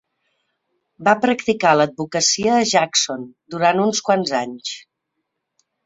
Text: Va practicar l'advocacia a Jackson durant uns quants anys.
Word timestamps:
Va 1.07 1.13
practicar 1.25 1.75
l'advocacia 1.81 2.57
a 2.57 2.65
Jackson 2.73 3.31
durant 3.57 3.87
uns 3.87 4.05
quants 4.11 4.37
anys. 4.45 4.77